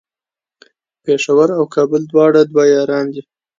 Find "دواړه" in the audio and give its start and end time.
2.11-2.41